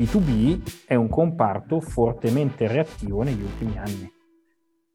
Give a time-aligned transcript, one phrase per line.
[0.00, 4.10] B2B è un comparto fortemente reattivo negli ultimi anni.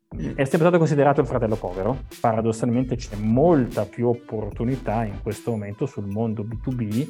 [0.10, 5.86] È sempre stato considerato il fratello povero, paradossalmente c'è molta più opportunità in questo momento
[5.86, 7.06] sul mondo B2B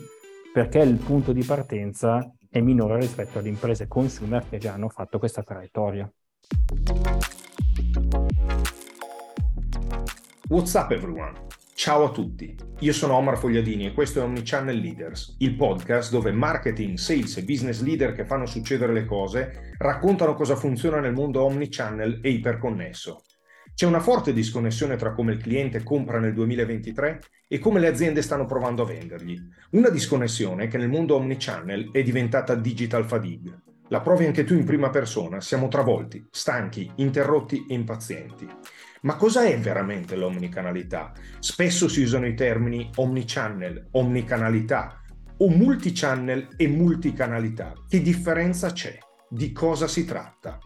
[0.52, 5.18] perché il punto di partenza è minore rispetto alle imprese consumer che già hanno fatto
[5.18, 6.12] questa traiettoria.
[10.50, 11.55] What's up everyone?
[11.78, 16.32] Ciao a tutti, io sono Omar Fogliadini e questo è Omnichannel Leaders, il podcast dove
[16.32, 21.44] marketing, sales e business leader che fanno succedere le cose raccontano cosa funziona nel mondo
[21.44, 23.24] omnichannel e iperconnesso.
[23.74, 28.22] C'è una forte disconnessione tra come il cliente compra nel 2023 e come le aziende
[28.22, 29.38] stanno provando a vendergli.
[29.72, 33.64] Una disconnessione che nel mondo omnichannel è diventata digital fatigue.
[33.90, 38.48] La provi anche tu in prima persona, siamo travolti, stanchi, interrotti e impazienti.
[39.06, 41.12] Ma cosa è veramente l'omnicanalità?
[41.38, 45.00] Spesso si usano i termini omnichannel, omnicanalità
[45.38, 47.74] o multichannel e multicanalità.
[47.88, 48.98] Che differenza c'è?
[49.30, 50.58] Di cosa si tratta?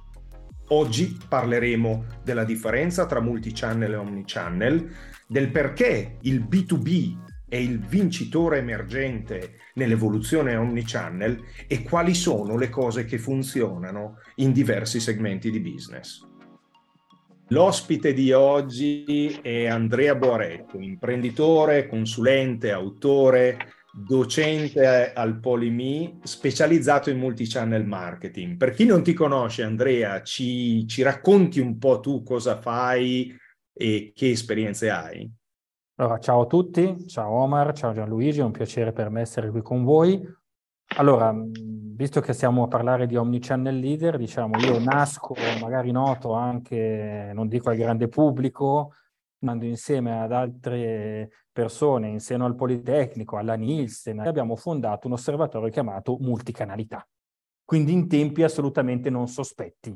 [0.69, 4.89] Oggi parleremo della differenza tra multichannel e omnichannel,
[5.27, 7.17] del perché il B2B
[7.49, 15.01] è il vincitore emergente nell'evoluzione omnichannel e quali sono le cose che funzionano in diversi
[15.01, 16.28] segmenti di business.
[17.51, 23.57] L'ospite di oggi è Andrea Boaretto, imprenditore, consulente, autore,
[23.91, 28.55] docente al Polimi, specializzato in multichannel marketing.
[28.55, 33.35] Per chi non ti conosce, Andrea, ci, ci racconti un po' tu cosa fai
[33.73, 35.27] e che esperienze hai?
[35.95, 39.63] Allora, ciao a tutti, ciao Omar, ciao Gianluigi, è un piacere per me essere qui
[39.63, 40.21] con voi.
[40.97, 41.35] Allora,
[41.99, 47.49] visto che stiamo a parlare di omnichannel leader, diciamo, io nasco, magari noto anche, non
[47.49, 48.93] dico al grande pubblico,
[49.41, 55.69] andando insieme ad altre persone in seno al Politecnico, alla Nielsen, abbiamo fondato un osservatorio
[55.69, 57.05] chiamato Multicanalità,
[57.65, 59.93] quindi in tempi assolutamente non sospetti.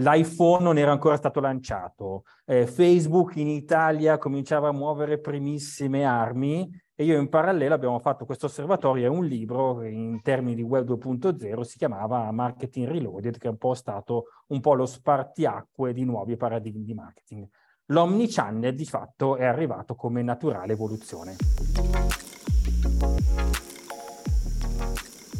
[0.00, 6.68] L'iPhone non era ancora stato lanciato, eh, Facebook in Italia cominciava a muovere primissime armi
[7.00, 10.84] e io in parallelo abbiamo fatto questo osservatorio e un libro in termini di web
[10.84, 16.04] 2.0 si chiamava Marketing Reloaded, che è un po' stato un po' lo spartiacque di
[16.04, 17.46] nuovi paradigmi di marketing.
[17.86, 21.36] L'omnichannel di fatto è arrivato come naturale evoluzione.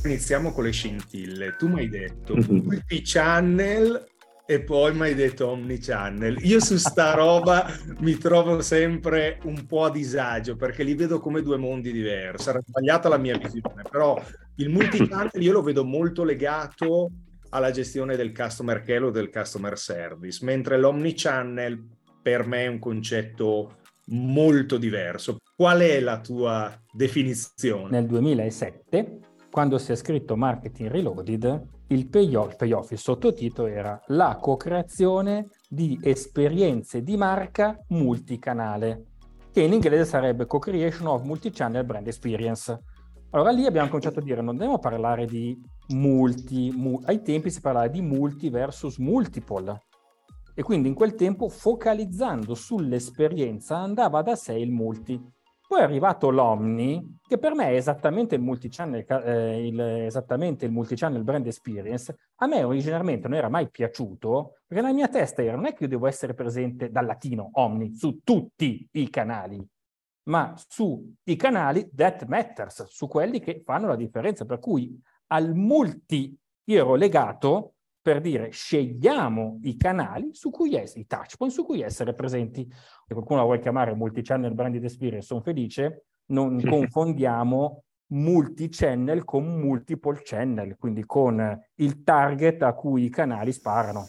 [0.04, 1.56] Iniziamo con le scintille.
[1.56, 4.06] Tu mi hai detto multi-channel
[4.50, 6.38] e poi mi hai detto Omnichannel.
[6.46, 7.66] Io su sta roba
[7.98, 12.44] mi trovo sempre un po' a disagio perché li vedo come due mondi diversi.
[12.44, 14.18] Sarà sbagliata la mia visione, però
[14.56, 17.10] il multichannel io lo vedo molto legato
[17.50, 21.86] alla gestione del customer care o del customer service, mentre l'omnichannel
[22.22, 25.36] per me è un concetto molto diverso.
[25.54, 27.90] Qual è la tua definizione?
[27.90, 29.18] Nel 2007,
[29.50, 35.98] quando si è scritto Marketing Reloaded, il payoff, payoff, il sottotitolo era la co-creazione di
[36.02, 39.06] esperienze di marca multicanale,
[39.50, 42.78] che in inglese sarebbe co-creation of multi-channel brand experience.
[43.30, 47.60] Allora lì abbiamo cominciato a dire non dobbiamo parlare di multi, mu- ai tempi si
[47.60, 49.80] parlava di multi versus multiple
[50.54, 55.20] e quindi in quel tempo focalizzando sull'esperienza andava da sé il multi.
[55.68, 60.72] Poi è arrivato l'Omni, che per me è esattamente il multichannel, eh, il, esattamente il
[60.72, 62.16] multichannel brand experience.
[62.36, 65.82] A me originariamente non era mai piaciuto, perché nella mia testa era non è che
[65.82, 69.62] io devo essere presente dal latino Omni su tutti i canali,
[70.30, 74.46] ma sui canali that matters, su quelli che fanno la differenza.
[74.46, 76.34] Per cui al multi
[76.64, 81.64] io ero legato per dire scegliamo i canali su cui essere, i touch point su
[81.64, 82.66] cui essere presenti.
[83.06, 90.20] Se qualcuno la vuole chiamare multi-channel branded experience, sono felice, non confondiamo multi-channel con multiple
[90.22, 94.06] channel, quindi con il target a cui i canali sparano.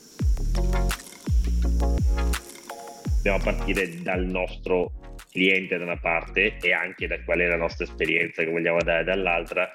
[3.15, 4.91] Dobbiamo partire dal nostro
[5.29, 9.03] cliente da una parte e anche da qual è la nostra esperienza che vogliamo dare
[9.03, 9.69] dall'altra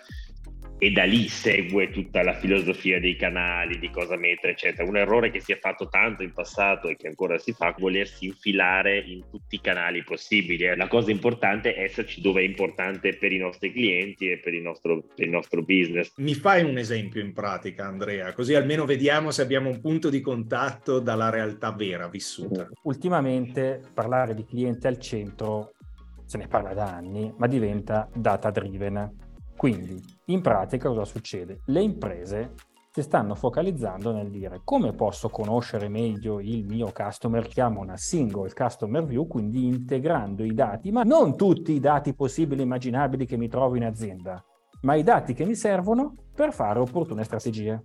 [0.79, 4.89] e da lì segue tutta la filosofia dei canali, di cosa mettere, eccetera.
[4.89, 8.27] Un errore che si è fatto tanto in passato e che ancora si fa, volersi
[8.27, 10.75] infilare in tutti i canali possibili.
[10.77, 14.63] La cosa importante è esserci dove è importante per i nostri clienti e per il
[14.63, 16.13] nostro, per il nostro business.
[16.17, 20.21] Mi fai un esempio in pratica, Andrea, così almeno vediamo se abbiamo un punto di
[20.21, 22.69] contatto dalla realtà vera vissuta.
[22.83, 25.73] Ultimamente parlare di cliente al centro
[26.27, 29.24] se ne parla da anni, ma diventa data driven
[29.57, 31.61] quindi, in pratica cosa succede?
[31.67, 32.55] Le imprese
[32.91, 38.53] si stanno focalizzando nel dire come posso conoscere meglio il mio customer, chiamo una single
[38.53, 43.37] customer view, quindi integrando i dati, ma non tutti i dati possibili e immaginabili che
[43.37, 44.41] mi trovo in azienda.
[44.85, 47.83] ma i dati che mi servono per fare opportune strategie.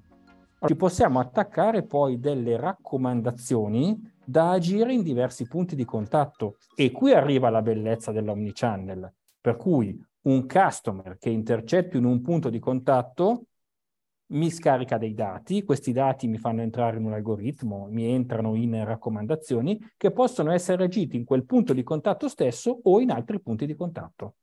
[0.65, 7.13] Ci possiamo attaccare poi delle raccomandazioni da agire in diversi punti di contatto e qui
[7.13, 9.98] arriva la bellezza dell'omnichannel, per cui
[10.29, 13.45] un customer che intercetto in un punto di contatto
[14.31, 18.83] mi scarica dei dati, questi dati mi fanno entrare in un algoritmo, mi entrano in
[18.85, 23.65] raccomandazioni che possono essere agiti in quel punto di contatto stesso o in altri punti
[23.65, 24.35] di contatto.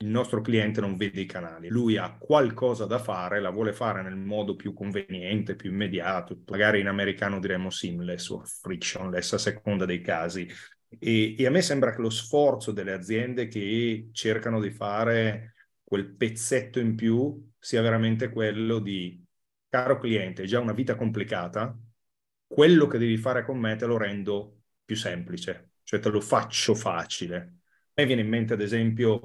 [0.00, 4.02] Il nostro cliente non vede i canali, lui ha qualcosa da fare, la vuole fare
[4.02, 9.84] nel modo più conveniente, più immediato, magari in americano diremmo seamless o frictionless a seconda
[9.84, 10.48] dei casi.
[10.88, 15.54] E, e a me sembra che lo sforzo delle aziende che cercano di fare
[15.84, 19.22] quel pezzetto in più sia veramente quello di
[19.68, 21.76] caro cliente, già una vita complicata,
[22.46, 26.74] quello che devi fare con me te lo rendo più semplice, cioè te lo faccio
[26.74, 27.36] facile.
[27.36, 29.20] A me viene in mente, ad esempio,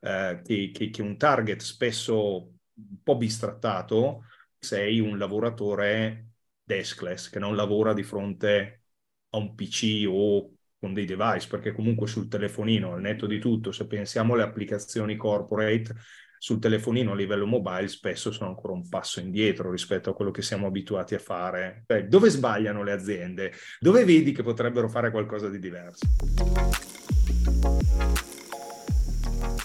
[0.00, 4.24] eh, che, che, che un target spesso un po' bistrattato,
[4.58, 6.32] sei un lavoratore
[6.62, 8.82] deskless che non lavora di fronte
[9.30, 13.72] a un PC o con dei device, perché comunque sul telefonino, al netto di tutto,
[13.72, 15.94] se pensiamo alle applicazioni corporate,
[16.38, 20.42] sul telefonino a livello mobile spesso sono ancora un passo indietro rispetto a quello che
[20.42, 21.82] siamo abituati a fare.
[21.84, 23.52] Beh, dove sbagliano le aziende?
[23.80, 26.06] Dove vedi che potrebbero fare qualcosa di diverso?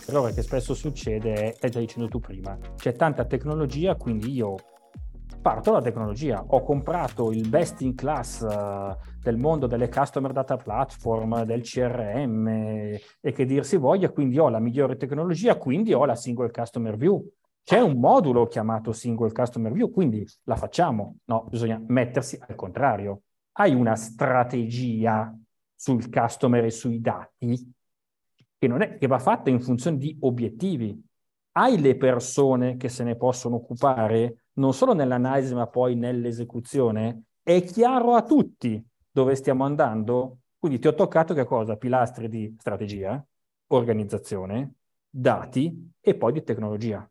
[0.08, 4.56] Allora, che spesso succede è, stai dicendo tu prima, c'è tanta tecnologia, quindi io
[5.44, 6.42] parto dalla tecnologia.
[6.48, 12.48] Ho comprato il best in class uh, del mondo delle customer data platform, del CRM
[12.48, 16.96] e che dir si voglia, quindi ho la migliore tecnologia, quindi ho la single customer
[16.96, 17.30] view.
[17.62, 21.18] C'è un modulo chiamato single customer view, quindi la facciamo.
[21.26, 23.24] No, bisogna mettersi al contrario.
[23.52, 25.38] Hai una strategia
[25.76, 27.74] sul customer e sui dati
[28.58, 30.98] che, non è, che va fatta in funzione di obiettivi.
[31.52, 37.64] Hai le persone che se ne possono occupare non solo nell'analisi ma poi nell'esecuzione, è
[37.64, 40.40] chiaro a tutti dove stiamo andando?
[40.58, 41.76] Quindi ti ho toccato che cosa?
[41.76, 43.24] Pilastri di strategia,
[43.68, 44.76] organizzazione,
[45.10, 47.08] dati e poi di tecnologia.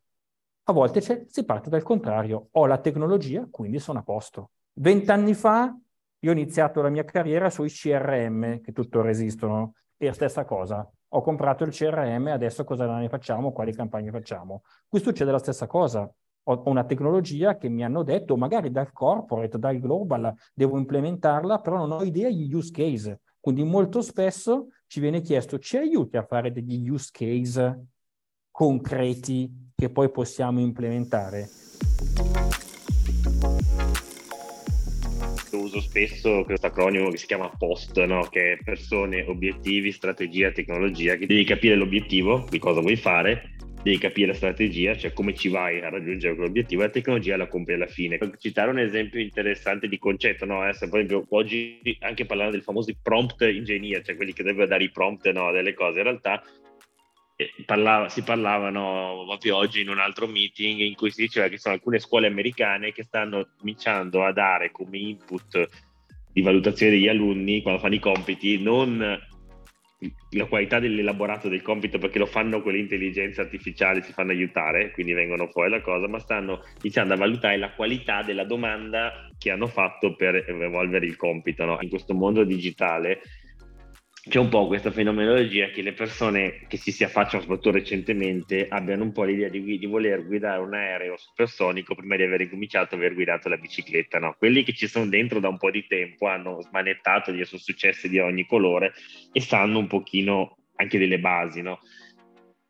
[0.64, 4.50] A volte si parte dal contrario, ho la tecnologia, quindi sono a posto.
[4.74, 5.76] Vent'anni fa
[6.24, 10.88] io ho iniziato la mia carriera sui CRM, che tuttora esistono, e la stessa cosa.
[11.14, 14.62] Ho comprato il CRM, adesso cosa ne facciamo, quali campagne facciamo.
[14.88, 16.10] Qui succede la stessa cosa
[16.44, 21.76] ho una tecnologia che mi hanno detto, magari dal corporate, dal global, devo implementarla, però
[21.76, 23.20] non ho idea di use case.
[23.38, 27.86] Quindi molto spesso ci viene chiesto, ci aiuti a fare degli use case
[28.50, 31.48] concreti che poi possiamo implementare?
[35.52, 38.22] Uso spesso questo acronimo che si chiama POST, no?
[38.30, 43.98] che è persone, obiettivi, strategia, tecnologia, che devi capire l'obiettivo, di cosa vuoi fare, devi
[43.98, 47.86] capire la strategia, cioè come ci vai a raggiungere quell'obiettivo, la tecnologia la compri alla
[47.86, 48.18] fine.
[48.18, 50.66] Per citare un esempio interessante di concetto, no?
[50.66, 54.84] Eh, per esempio, oggi anche parlando del famoso prompt engineer, cioè quelli che devono dare
[54.84, 56.42] i prompt no, delle cose, in realtà
[57.36, 61.46] eh, Parlava, si parlava no, proprio oggi in un altro meeting in cui si diceva
[61.48, 65.68] che ci sono alcune scuole americane che stanno cominciando a dare come input
[66.32, 69.20] di valutazione degli alunni quando fanno i compiti non
[70.30, 74.90] la qualità dell'elaborato del compito perché lo fanno con le intelligenze artificiali, si fanno aiutare,
[74.90, 79.50] quindi vengono fuori la cosa, ma stanno iniziando a valutare la qualità della domanda che
[79.50, 81.64] hanno fatto per evolvere il compito.
[81.64, 81.78] No?
[81.80, 83.20] In questo mondo digitale
[84.28, 89.02] c'è un po' questa fenomenologia che le persone che si si affacciano, soprattutto recentemente, abbiano
[89.02, 92.98] un po' l'idea di, di, voler guidare un aereo supersonico prima di aver cominciato a
[92.98, 94.20] aver guidato la bicicletta.
[94.20, 94.36] No?
[94.38, 98.08] Quelli che ci sono dentro da un po' di tempo hanno smanettato, gli sono successi
[98.08, 98.92] di ogni colore
[99.32, 101.60] e sanno un pochino anche delle basi.
[101.60, 101.80] No?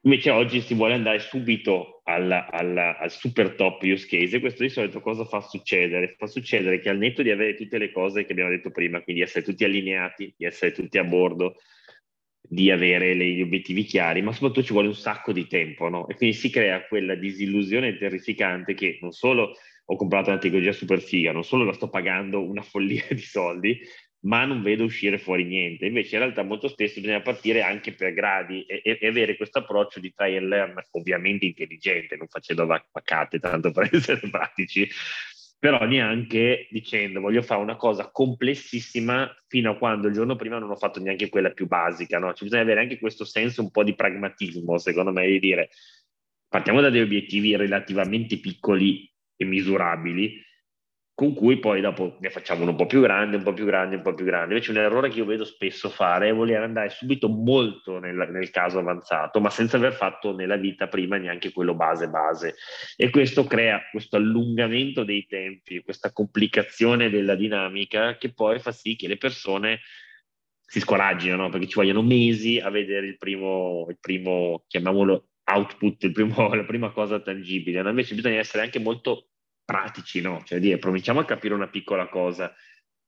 [0.05, 4.65] Invece oggi si vuole andare subito al, al, al, super top use case e questo
[4.65, 6.17] di solito cosa fa succedere?
[6.19, 9.23] Fa succedere che al netto di avere tutte le cose che abbiamo detto prima, quindi
[9.23, 11.55] essere tutti allineati, di essere tutti a bordo,
[12.41, 16.09] di avere gli obiettivi chiari, ma soprattutto ci vuole un sacco di tempo, no?
[16.09, 19.55] E quindi si crea quella disillusione terrificante che non solo
[19.85, 23.81] ho comprato una tecnologia super figa, non solo la sto pagando una follia di soldi,
[24.25, 25.87] ma non vedo uscire fuori niente.
[25.87, 29.59] Invece in realtà molto spesso bisogna partire anche per gradi e, e, e avere questo
[29.59, 34.89] approccio di try and learn, ovviamente intelligente, non facendo vaccate tanto per essere pratici,
[35.59, 40.71] però neanche dicendo voglio fare una cosa complessissima fino a quando il giorno prima non
[40.71, 42.19] ho fatto neanche quella più basica.
[42.19, 42.33] No?
[42.33, 45.71] Ci bisogna avere anche questo senso un po' di pragmatismo, secondo me, di dire
[46.49, 50.39] partiamo da degli obiettivi relativamente piccoli e misurabili
[51.23, 54.03] con cui poi dopo ne facciamo un po' più grande, un po' più grande, un
[54.03, 54.55] po' più grande.
[54.55, 58.51] Invece un errore che io vedo spesso fare è voler andare subito molto nel, nel
[58.51, 62.57] caso avanzato, ma senza aver fatto nella vita prima neanche quello base base.
[62.97, 68.97] E questo crea questo allungamento dei tempi, questa complicazione della dinamica che poi fa sì
[68.97, 69.79] che le persone
[70.59, 71.51] si scoraggino, no?
[71.51, 76.65] perché ci vogliono mesi a vedere il primo, il primo chiamiamolo output, il primo, la
[76.65, 77.81] prima cosa tangibile.
[77.81, 77.91] No?
[77.91, 79.29] Invece bisogna essere anche molto
[79.65, 80.43] pratici, no?
[80.45, 82.53] Cioè dire, proviamo a capire una piccola cosa,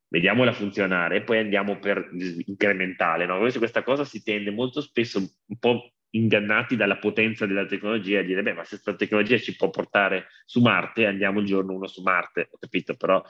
[0.09, 2.11] vediamola funzionare e poi andiamo per
[2.47, 3.37] incrementale, no?
[3.37, 8.23] Invece questa cosa si tende molto spesso un po' ingannati dalla potenza della tecnologia a
[8.23, 11.89] dire, beh, ma se questa tecnologia ci può portare su Marte, andiamo il giorno uno
[11.89, 13.23] su Marte, ho capito, però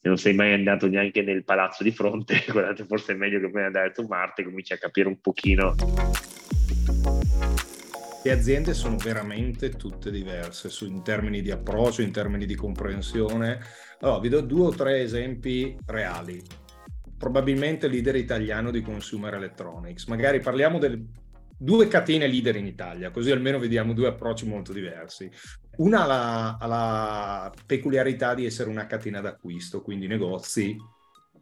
[0.00, 3.50] se non sei mai andato neanche nel palazzo di fronte, guardate, forse è meglio che
[3.50, 5.74] poi andare su Marte, cominci a capire un pochino
[8.24, 13.60] le aziende sono veramente tutte diverse su, in termini di approccio, in termini di comprensione.
[14.00, 16.42] Allora, vi do due o tre esempi reali.
[17.16, 20.06] Probabilmente leader italiano di consumer electronics.
[20.06, 21.04] Magari parliamo delle
[21.56, 25.30] due catene leader in Italia, così almeno vediamo due approcci molto diversi.
[25.78, 30.76] Una ha la, ha la peculiarità di essere una catena d'acquisto, quindi i negozi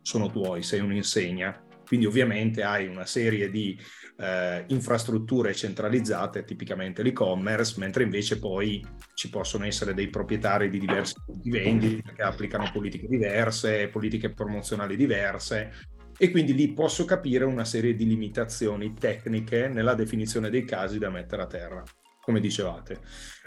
[0.00, 3.78] sono tuoi, sei un'insegna, quindi ovviamente hai una serie di
[4.18, 11.14] eh, infrastrutture centralizzate, tipicamente l'e-commerce, mentre invece poi ci possono essere dei proprietari di diversi
[11.24, 17.64] punti vendita che applicano politiche diverse, politiche promozionali diverse e quindi lì posso capire una
[17.64, 21.82] serie di limitazioni tecniche nella definizione dei casi da mettere a terra,
[22.20, 23.00] come dicevate.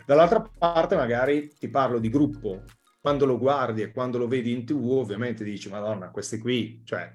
[0.05, 2.63] Dall'altra parte magari ti parlo di gruppo,
[3.01, 7.11] quando lo guardi e quando lo vedi in tv ovviamente dici madonna questi qui, cioè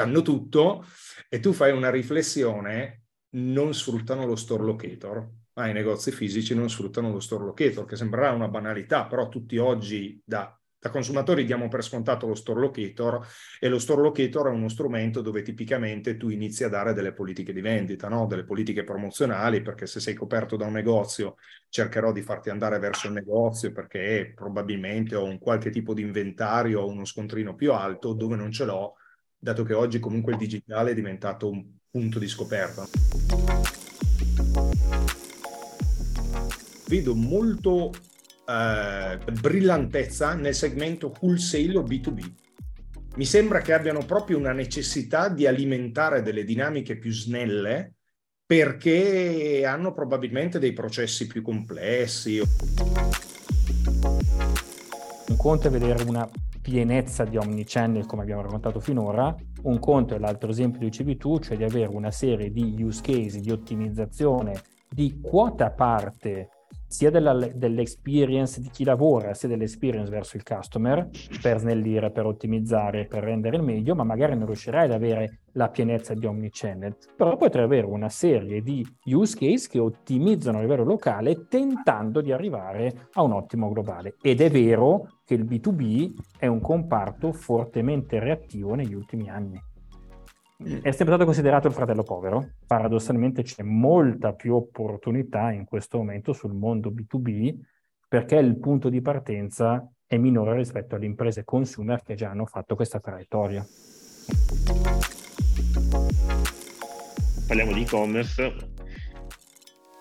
[0.00, 0.84] hanno tutto
[1.28, 3.02] e tu fai una riflessione,
[3.34, 5.28] non sfruttano lo store locator.
[5.54, 9.56] Ah, I negozi fisici non sfruttano lo store locator, che sembrerà una banalità, però tutti
[9.56, 13.24] oggi da, da consumatori diamo per scontato lo store locator
[13.60, 17.52] e lo store locator è uno strumento dove tipicamente tu inizi a dare delle politiche
[17.52, 18.26] di vendita, no?
[18.26, 21.36] delle politiche promozionali, perché se sei coperto da un negozio
[21.68, 26.80] cercherò di farti andare verso il negozio perché probabilmente ho un qualche tipo di inventario
[26.80, 28.96] o uno scontrino più alto, dove non ce l'ho
[29.44, 32.88] dato che oggi comunque il digitale è diventato un punto di scoperta.
[36.88, 37.92] Vedo molto
[38.48, 42.32] eh, brillantezza nel segmento wholesale o B2B.
[43.16, 47.96] Mi sembra che abbiano proprio una necessità di alimentare delle dinamiche più snelle
[48.46, 52.40] perché hanno probabilmente dei processi più complessi.
[55.28, 56.28] Un conto è vedere una
[56.64, 61.56] pienezza di omnichannel come abbiamo raccontato finora, un conto è l'altro esempio di CB2, cioè
[61.58, 66.48] di avere una serie di use case di ottimizzazione di quota parte
[66.94, 71.10] sia della, dell'experience di chi lavora, sia dell'experience verso il customer,
[71.42, 75.70] per snellire, per ottimizzare, per rendere il meglio, ma magari non riuscirai ad avere la
[75.70, 76.96] pienezza di omnichannel.
[77.16, 82.30] Però potrai avere una serie di use case che ottimizzano a livello locale tentando di
[82.30, 84.14] arrivare a un ottimo globale.
[84.22, 89.60] Ed è vero che il B2B è un comparto fortemente reattivo negli ultimi anni.
[90.62, 90.78] Mm.
[90.82, 92.50] È sempre stato considerato il fratello povero.
[92.66, 97.58] Paradossalmente c'è molta più opportunità in questo momento sul mondo B2B
[98.08, 102.76] perché il punto di partenza è minore rispetto alle imprese consumer che già hanno fatto
[102.76, 103.66] questa traiettoria.
[107.46, 108.72] Parliamo di e-commerce.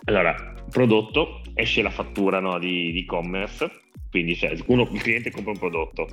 [0.06, 0.36] Allora,
[0.70, 3.70] prodotto, esce la fattura no, di e-commerce,
[4.10, 6.08] quindi cioè, uno, il cliente compra un prodotto,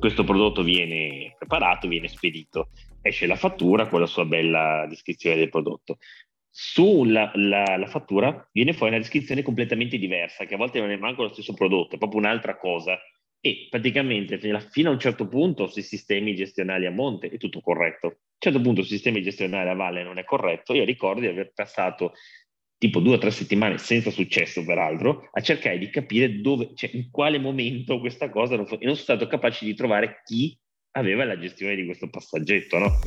[0.00, 5.48] questo prodotto viene preparato, viene spedito esce la fattura con la sua bella descrizione del
[5.48, 5.98] prodotto.
[6.52, 10.96] Sulla la, la fattura viene fuori una descrizione completamente diversa, che a volte non è
[10.96, 12.98] manco lo stesso prodotto, è proprio un'altra cosa.
[13.42, 14.38] E praticamente
[14.70, 18.06] fino a un certo punto sui sistemi gestionali a monte è tutto corretto.
[18.06, 20.74] A un certo punto sui sistemi gestionali a valle non è corretto.
[20.74, 22.12] Io ricordo di aver passato
[22.80, 27.10] tipo due o tre settimane senza successo peraltro, a cercare di capire dove, cioè in
[27.10, 30.58] quale momento questa cosa non fu- e non sono stato capace di trovare chi
[30.92, 32.98] aveva la gestione di questo passaggetto, no?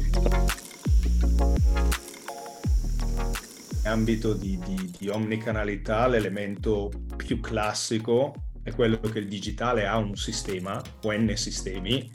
[3.80, 9.98] In ambito di, di, di omnicanalità l'elemento più classico è quello che il digitale ha
[9.98, 12.08] un sistema o n sistemi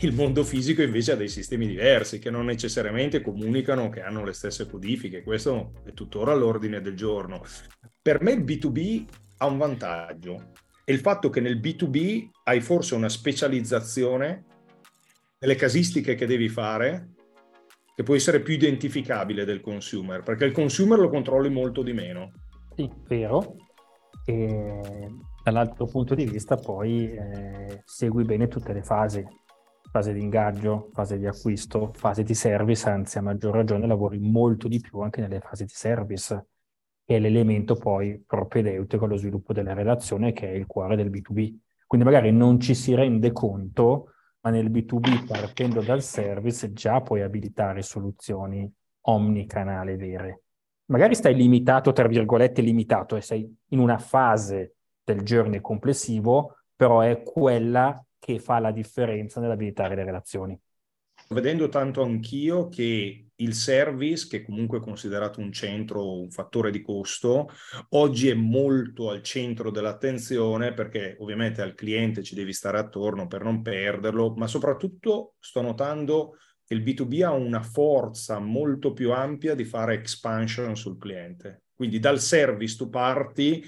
[0.00, 4.32] il mondo fisico invece ha dei sistemi diversi che non necessariamente comunicano che hanno le
[4.32, 5.22] stesse codifiche.
[5.22, 7.42] Questo è tuttora all'ordine del giorno.
[8.00, 9.04] Per me il B2B
[9.38, 10.52] ha un vantaggio,
[10.84, 14.44] è il fatto che nel B2B hai forse una specializzazione
[15.38, 17.10] nelle casistiche che devi fare
[17.94, 22.32] che può essere più identificabile del consumer, perché il consumer lo controlli molto di meno.
[22.74, 23.54] Sì, vero.
[24.24, 25.10] e
[25.44, 29.22] dall'altro punto di vista poi eh, segui bene tutte le fasi,
[29.94, 34.66] fase di ingaggio, fase di acquisto, fase di service, anzi a maggior ragione lavori molto
[34.66, 36.46] di più anche nelle fasi di service,
[37.04, 41.54] che è l'elemento poi propedeutico allo sviluppo della relazione che è il cuore del B2B.
[41.86, 47.22] Quindi magari non ci si rende conto, ma nel B2B partendo dal service già puoi
[47.22, 48.68] abilitare soluzioni
[49.02, 50.42] omnicanale vere.
[50.86, 54.74] Magari stai limitato, tra virgolette, limitato e sei in una fase
[55.04, 60.58] del journey complessivo, però è quella che fa la differenza nell'abilitare le relazioni.
[61.28, 66.80] Vedendo tanto anch'io che il service, che comunque è considerato un centro, un fattore di
[66.80, 67.50] costo,
[67.90, 73.42] oggi è molto al centro dell'attenzione perché ovviamente al cliente ci devi stare attorno per
[73.42, 79.54] non perderlo, ma soprattutto sto notando che il B2B ha una forza molto più ampia
[79.54, 81.64] di fare expansion sul cliente.
[81.74, 83.62] Quindi dal service tu parti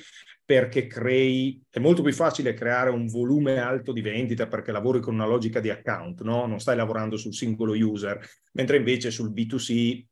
[0.47, 5.13] perché crei, è molto più facile creare un volume alto di vendita perché lavori con
[5.13, 6.47] una logica di account, no?
[6.47, 10.07] non stai lavorando sul singolo user, mentre invece sul B2C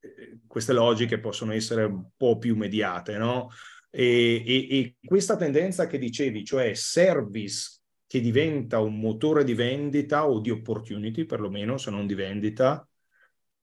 [0.00, 3.18] eh, queste logiche possono essere un po' più mediate.
[3.18, 3.50] No?
[3.90, 10.26] E, e, e questa tendenza che dicevi, cioè service che diventa un motore di vendita
[10.26, 12.88] o di opportunity perlomeno, se non di vendita,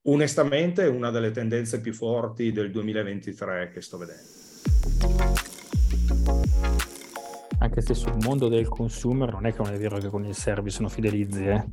[0.04, 5.11] onestamente è una delle tendenze più forti del 2023 che sto vedendo
[7.62, 10.34] anche se sul mondo del consumer non è che non è vero che con il
[10.34, 11.64] service non fidelizzi, eh?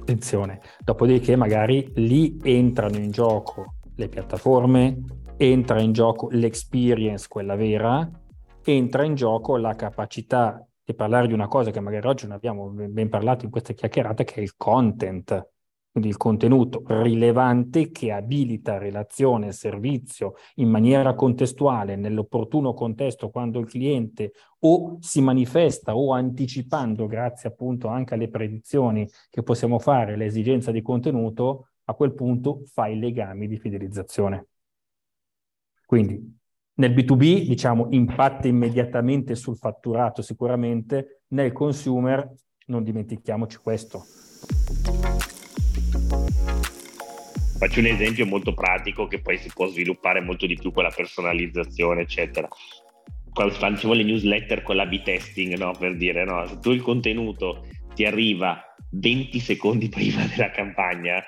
[0.00, 0.60] attenzione.
[0.84, 5.02] Dopodiché magari lì entrano in gioco le piattaforme,
[5.36, 8.08] entra in gioco l'experience, quella vera,
[8.62, 12.68] entra in gioco la capacità di parlare di una cosa che magari oggi non abbiamo
[12.70, 15.48] ben parlato in questa chiacchierata, che è il content
[15.90, 23.58] quindi il contenuto rilevante che abilita relazione e servizio in maniera contestuale nell'opportuno contesto quando
[23.58, 30.16] il cliente o si manifesta o anticipando, grazie appunto anche alle predizioni che possiamo fare,
[30.16, 34.46] l'esigenza di contenuto, a quel punto fa i legami di fidelizzazione.
[35.86, 36.36] Quindi
[36.74, 42.30] nel B2B, diciamo, impatta immediatamente sul fatturato sicuramente, nel consumer
[42.66, 44.04] non dimentichiamoci questo.
[47.58, 50.92] Faccio un esempio molto pratico che poi si può sviluppare molto di più con la
[50.94, 52.48] personalizzazione, eccetera.
[53.32, 55.72] Quando facciamo le newsletter con l'A-B testing, no?
[55.72, 56.46] per dire, no?
[56.46, 61.22] se tu il contenuto ti arriva 20 secondi prima della campagna,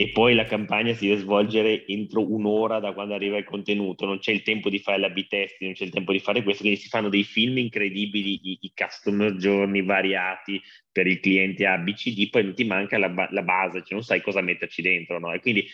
[0.00, 4.18] e poi la campagna si deve svolgere entro un'ora da quando arriva il contenuto, non
[4.18, 6.80] c'è il tempo di fare la B-test, non c'è il tempo di fare questo, quindi
[6.80, 10.58] si fanno dei film incredibili, i, i customer journey variati
[10.90, 14.40] per il cliente ABCD, poi non ti manca la, la base, cioè non sai cosa
[14.40, 15.34] metterci dentro, no?
[15.34, 15.66] E quindi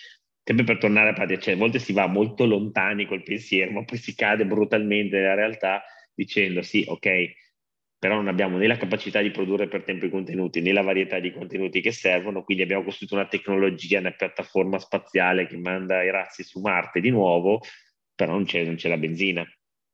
[0.43, 3.85] sempre per tornare a parte, cioè a volte si va molto lontani col pensiero, ma
[3.85, 7.33] poi si cade brutalmente nella realtà dicendo sì, ok,
[7.98, 11.18] però non abbiamo né la capacità di produrre per tempo i contenuti né la varietà
[11.18, 16.11] di contenuti che servono, quindi abbiamo costruito una tecnologia, una piattaforma spaziale che manda i
[16.11, 17.61] razzi su Marte di nuovo,
[18.14, 19.44] però non c'è, non c'è la benzina.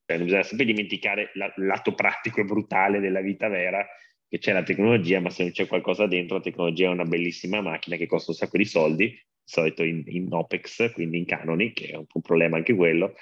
[0.05, 3.87] Cioè, non bisogna sempre dimenticare il lato pratico e brutale della vita vera,
[4.29, 7.61] che c'è la tecnologia, ma se non c'è qualcosa dentro, la tecnologia è una bellissima
[7.61, 11.73] macchina che costa un sacco di soldi, di solito in, in OPEX, quindi in canoni,
[11.73, 13.15] che è un, un problema anche quello,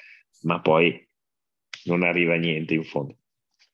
[0.43, 1.07] ma poi
[1.85, 3.20] non arriva niente in fondo.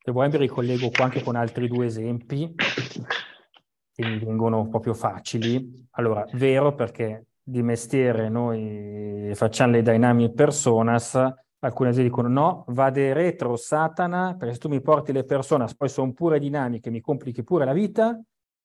[0.06, 5.84] Se vuoi mi ricollego qua anche con altri due esempi che mi vengono proprio facili.
[5.94, 11.16] Allora, vero perché di mestiere noi facciamo le dynamic personas,
[11.58, 15.88] alcune aziende dicono no, vade retro Satana, perché se tu mi porti le personas, poi
[15.88, 18.16] sono pure dinamiche, mi complichi pure la vita,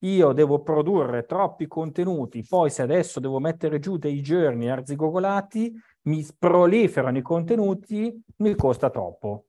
[0.02, 5.74] io devo produrre troppi contenuti, poi se adesso devo mettere giù dei giorni arzigogolati,
[6.04, 9.46] mi proliferano i contenuti, mi costa troppo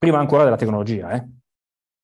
[0.00, 1.28] prima ancora della tecnologia, eh?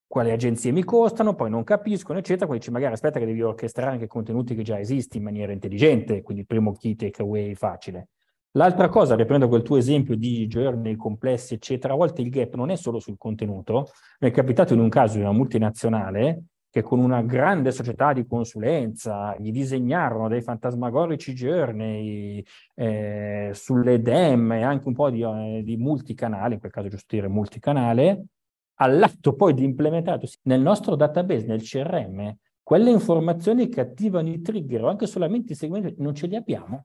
[0.07, 3.93] quali agenzie mi costano, poi non capiscono, eccetera, poi dici magari aspetta che devi orchestrare
[3.93, 8.09] anche contenuti che già esisti in maniera intelligente, quindi il primo key takeaway facile.
[8.53, 12.69] L'altra cosa, riprendo quel tuo esempio di journey complessi, eccetera, a volte il gap non
[12.69, 13.89] è solo sul contenuto,
[14.21, 16.43] mi è capitato in un caso di una multinazionale
[16.77, 24.53] che con una grande società di consulenza gli disegnarono dei fantasmagorici journey eh, sulle DEM
[24.53, 28.27] e anche un po' di, eh, di multicanale, in quel caso giusto dire multicanale,
[28.75, 34.85] all'atto poi di implementato nel nostro database, nel CRM, quelle informazioni che attivano i trigger
[34.85, 36.85] o anche solamente i segmenti non ce li abbiamo.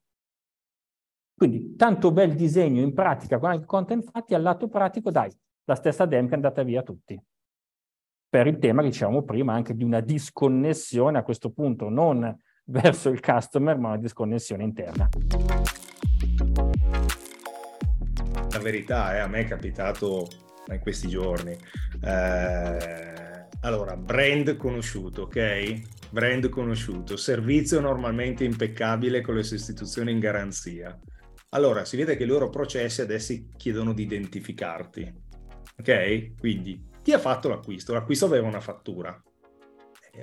[1.36, 5.30] Quindi tanto bel disegno in pratica con anche content fatti, al lato pratico, dai,
[5.66, 7.22] la stessa DEM che è andata via tutti
[8.32, 12.34] per il tema che dicevamo prima anche di una disconnessione a questo punto non
[12.72, 15.10] verso il customer ma una disconnessione interna.
[18.52, 20.30] La verità è, a me è capitato
[20.72, 21.52] in questi giorni.
[22.02, 25.82] Eh, allora, brand conosciuto, ok?
[26.10, 30.98] Brand conosciuto, servizio normalmente impeccabile con le sostituzioni in garanzia.
[31.50, 35.14] Allora, si vede che i loro processi adesso chiedono di identificarti,
[35.80, 36.40] ok?
[36.40, 37.94] Quindi chi ha fatto l'acquisto?
[37.94, 39.22] L'acquisto aveva una fattura.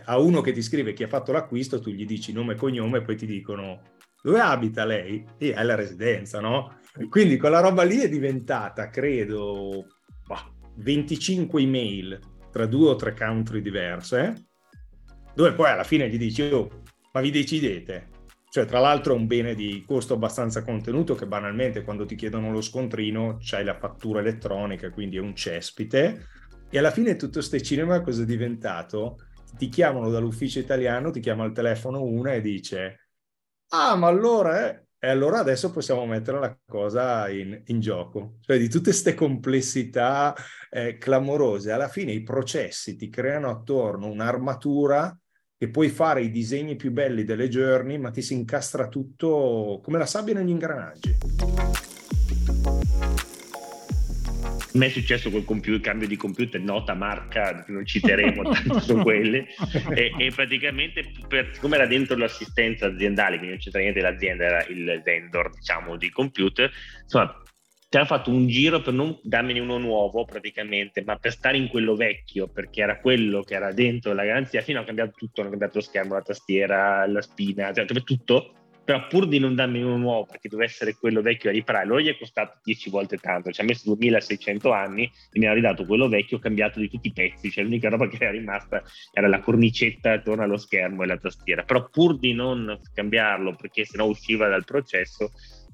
[0.05, 2.99] A uno che ti scrive chi ha fatto l'acquisto, tu gli dici nome e cognome
[2.99, 3.83] e poi ti dicono
[4.23, 5.25] dove abita lei?
[5.39, 6.81] E è la residenza, no?
[7.09, 9.87] Quindi quella roba lì è diventata, credo,
[10.27, 12.19] bah, 25 email
[12.51, 14.49] tra due o tre country diverse,
[15.35, 16.69] dove poi alla fine gli dici, oh,
[17.13, 18.17] ma vi decidete?
[18.51, 22.51] Cioè, tra l'altro è un bene di costo abbastanza contenuto che banalmente quando ti chiedono
[22.51, 26.27] lo scontrino c'hai la fattura elettronica, quindi è un cespite.
[26.71, 29.21] E alla fine tutto ste cinema cosa è diventato?
[29.57, 33.09] Ti chiamano dall'ufficio italiano, ti chiama al telefono una e dice
[33.69, 38.37] ah, ma allora, eh, e allora adesso possiamo mettere la cosa in, in gioco.
[38.41, 40.35] Cioè di tutte queste complessità
[40.69, 45.19] eh, clamorose, alla fine i processi ti creano attorno un'armatura
[45.57, 49.99] che puoi fare i disegni più belli delle journey, ma ti si incastra tutto come
[49.99, 51.17] la sabbia negli ingranaggi
[54.73, 59.47] me è successo col computer, cambio di computer, nota, marca, non citeremo tanto su quelle,
[59.95, 64.67] e, e, praticamente per, siccome era dentro l'assistenza aziendale, quindi non c'entra niente l'azienda, era
[64.67, 66.71] il vendor diciamo di computer,
[67.03, 67.43] insomma
[67.89, 71.69] ti hanno fatto un giro per non darmene uno nuovo praticamente, ma per stare in
[71.69, 75.51] quello vecchio, perché era quello che era dentro la garanzia, fino a cambiato tutto, hanno
[75.51, 78.58] cambiato lo schermo, la tastiera, la spina, cioè tutto,
[78.89, 82.01] però pur di non darmi uno nuovo perché doveva essere quello vecchio a riparare, allora
[82.01, 85.85] gli è costato 10 volte tanto, ci ha messo 2600 anni e mi ha ridato
[85.85, 89.41] quello vecchio cambiato di tutti i pezzi, cioè l'unica roba che era rimasta era la
[89.41, 94.49] cornicetta attorno allo schermo e la tastiera, però pur di non cambiarlo perché sennò usciva
[94.49, 95.33] dal processo,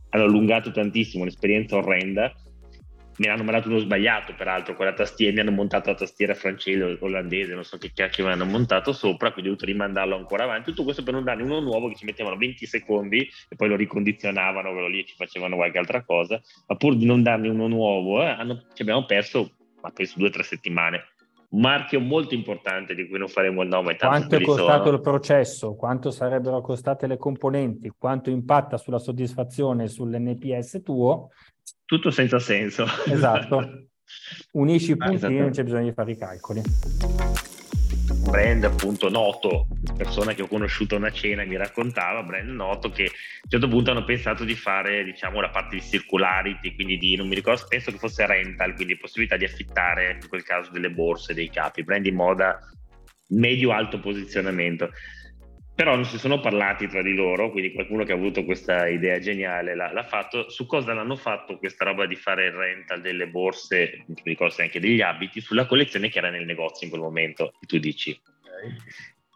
[0.08, 2.34] hanno allungato tantissimo, un'esperienza orrenda
[3.16, 6.82] mi hanno mandato uno sbagliato peraltro con la tastiera, mi hanno montato la tastiera francese
[6.82, 10.44] o olandese, non so che cacchio mi hanno montato sopra, quindi ho dovuto rimandarlo ancora
[10.44, 13.68] avanti, tutto questo per non darne uno nuovo che ci mettevano 20 secondi e poi
[13.68, 17.68] lo ricondizionavano, quello lì ci facevano qualche altra cosa, ma pur di non darne uno
[17.68, 21.13] nuovo eh, hanno, ci abbiamo perso, ma penso due o tre settimane.
[21.54, 23.96] Marchio molto importante di cui non faremo il nome.
[23.96, 24.96] Quanto è costato sono.
[24.96, 25.74] il processo?
[25.74, 27.92] Quanto sarebbero costate le componenti?
[27.96, 31.30] Quanto impatta sulla soddisfazione sull'NPS tuo?
[31.84, 32.84] tutto senza senso.
[33.06, 33.86] Esatto.
[34.52, 36.62] Unisci i puntini, non c'è bisogno di fare i calcoli.
[38.28, 42.90] Brand appunto noto, persona che ho conosciuto a una cena e mi raccontava, brand noto
[42.90, 46.98] che a un certo punto hanno pensato di fare diciamo la parte di circularity, quindi
[46.98, 50.70] di, non mi ricordo, penso che fosse rental, quindi possibilità di affittare in quel caso
[50.72, 52.58] delle borse, dei capi, brand di moda
[53.28, 54.90] medio-alto posizionamento
[55.74, 59.18] però non si sono parlati tra di loro, quindi qualcuno che ha avuto questa idea
[59.18, 60.48] geniale l'ha, l'ha, fatto.
[60.48, 64.78] Su cosa l'hanno fatto questa roba di fare il rental delle borse, di cose anche
[64.78, 68.18] degli abiti, sulla collezione che era nel negozio in quel momento, e tu dici.
[68.40, 68.76] Okay.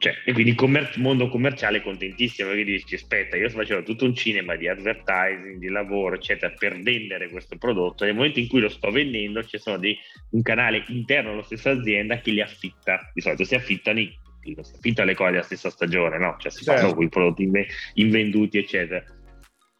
[0.00, 3.82] Cioè, e quindi il commer- mondo commerciale è contentissimo perché dici aspetta io sto facendo
[3.82, 8.46] tutto un cinema di advertising, di lavoro eccetera per vendere questo prodotto nel momento in
[8.46, 9.98] cui lo sto vendendo c'è sono dei,
[10.30, 14.16] un canale interno alla stessa azienda che li affitta di solito si affittano i
[14.54, 16.36] non si affitta le cose della stessa stagione, no?
[16.38, 16.80] Cioè si certo.
[16.80, 17.50] fanno quei prodotti
[17.94, 19.02] invenduti, eccetera.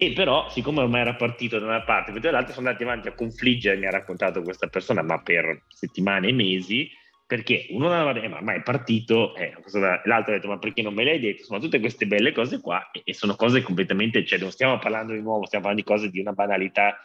[0.01, 3.15] E però, siccome ormai era partito da una parte e dall'altra, sono andati avanti a
[3.15, 6.89] confliggere, mi ha raccontato questa persona, ma per settimane e mesi,
[7.27, 9.53] perché uno aveva detto, eh, ma ormai è partito, eh,
[10.05, 11.43] l'altro ha detto, ma perché non me l'hai detto?
[11.43, 15.15] Sono tutte queste belle cose qua e, e sono cose completamente, cioè non stiamo parlando
[15.15, 16.97] di nuovo, stiamo parlando di cose di una banalità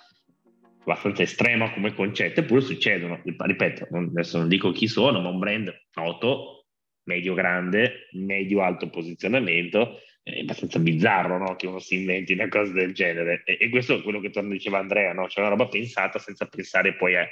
[0.81, 3.21] abbastanza estrema come concetto, eppure succedono.
[3.23, 6.62] Ripeto, non, adesso non dico chi sono, ma un brand noto
[7.03, 11.55] medio-grande, medio-alto posizionamento, è abbastanza bizzarro no?
[11.55, 13.43] che uno si inventi una cosa del genere.
[13.45, 15.27] E, e questo è quello che torna diceva Andrea, no?
[15.27, 17.27] c'è una roba pensata senza pensare poi a,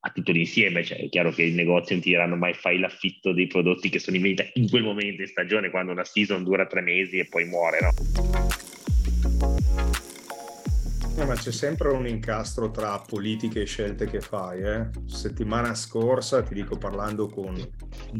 [0.00, 0.84] a tutto l'insieme.
[0.84, 3.98] Cioè, è chiaro che i negozi non ti diranno mai fai l'affitto dei prodotti che
[3.98, 7.26] sono in vendita in quel momento in stagione, quando una season dura tre mesi e
[7.26, 7.80] poi muore.
[7.80, 8.45] No?
[11.18, 14.60] Eh, ma c'è sempre un incastro tra politiche e scelte che fai.
[14.60, 14.90] Eh?
[15.06, 17.68] Settimana scorsa, ti dico, parlando con un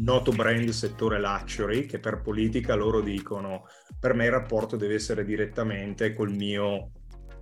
[0.01, 3.67] noto brand settore luxury, che per politica loro dicono,
[3.99, 6.89] per me il rapporto deve essere direttamente col mio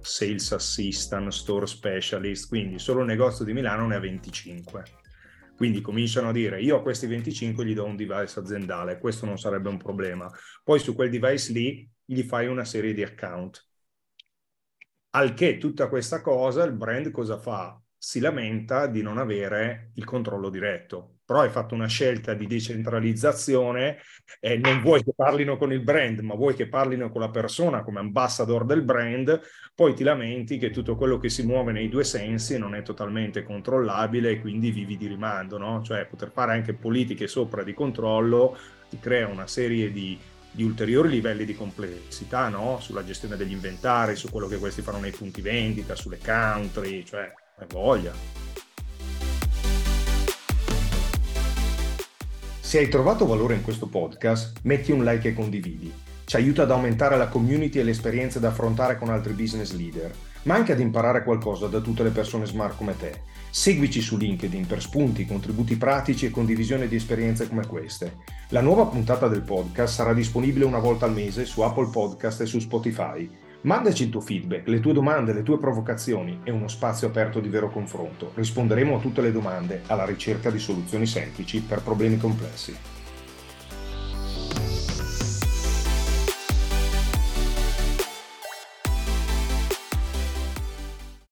[0.02, 4.84] sales assistant, store specialist, quindi solo il negozio di Milano ne ha 25.
[5.56, 9.38] Quindi cominciano a dire io a questi 25 gli do un device aziendale, questo non
[9.38, 10.30] sarebbe un problema.
[10.66, 13.66] Poi su quel device lì gli fai una serie di account
[15.16, 17.80] al che tutta questa cosa, il brand cosa fa?
[18.06, 21.22] si lamenta di non avere il controllo diretto.
[21.26, 23.98] Però hai fatto una scelta di decentralizzazione
[24.40, 27.82] e non vuoi che parlino con il brand, ma vuoi che parlino con la persona
[27.82, 29.42] come ambassador del brand,
[29.74, 33.42] poi ti lamenti che tutto quello che si muove nei due sensi non è totalmente
[33.42, 35.82] controllabile e quindi vivi di rimando, no?
[35.82, 38.56] Cioè poter fare anche politiche sopra di controllo
[38.88, 40.16] ti crea una serie di
[40.56, 42.80] di ulteriori livelli di complessità no?
[42.80, 47.32] sulla gestione degli inventari, su quello che questi fanno nei punti vendita, sulle country, cioè
[47.60, 48.14] è voglia.
[52.62, 55.94] Se hai trovato valore in questo podcast, metti un like e condividi.
[56.24, 60.12] Ci aiuta ad aumentare la community e le esperienze da affrontare con altri business leader,
[60.46, 63.22] ma anche ad imparare qualcosa da tutte le persone smart come te.
[63.50, 68.18] Seguici su LinkedIn per spunti, contributi pratici e condivisione di esperienze come queste.
[68.50, 72.46] La nuova puntata del podcast sarà disponibile una volta al mese su Apple Podcast e
[72.46, 73.30] su Spotify.
[73.62, 77.50] Mandaci il tuo feedback, le tue domande, le tue provocazioni e uno spazio aperto di
[77.50, 78.32] vero confronto.
[78.36, 82.95] Risponderemo a tutte le domande alla ricerca di soluzioni semplici per problemi complessi.